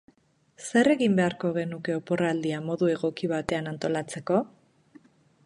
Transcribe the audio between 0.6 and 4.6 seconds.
Zer egin beharko genuke oporraldia modu egoki batetan antolatzeko?